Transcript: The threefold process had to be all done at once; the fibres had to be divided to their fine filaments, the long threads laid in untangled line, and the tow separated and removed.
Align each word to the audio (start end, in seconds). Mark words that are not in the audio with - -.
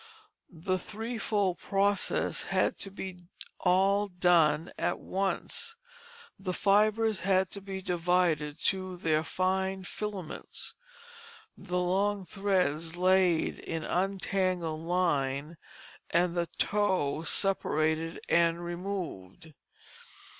The 0.49 0.79
threefold 0.79 1.59
process 1.59 2.41
had 2.45 2.75
to 2.79 2.89
be 2.89 3.19
all 3.59 4.07
done 4.07 4.71
at 4.75 4.97
once; 4.99 5.75
the 6.39 6.55
fibres 6.55 7.19
had 7.19 7.51
to 7.51 7.61
be 7.61 7.83
divided 7.83 8.59
to 8.61 8.97
their 8.97 9.23
fine 9.23 9.83
filaments, 9.83 10.73
the 11.55 11.77
long 11.77 12.25
threads 12.25 12.95
laid 12.97 13.59
in 13.59 13.83
untangled 13.83 14.81
line, 14.81 15.57
and 16.09 16.35
the 16.35 16.47
tow 16.47 17.21
separated 17.21 18.21
and 18.27 18.65
removed. 18.65 19.53